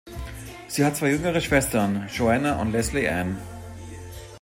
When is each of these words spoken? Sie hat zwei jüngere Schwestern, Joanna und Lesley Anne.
Sie 0.67 0.83
hat 0.83 0.95
zwei 0.97 1.11
jüngere 1.11 1.39
Schwestern, 1.41 2.07
Joanna 2.11 2.59
und 2.59 2.71
Lesley 2.71 3.07
Anne. 3.07 3.37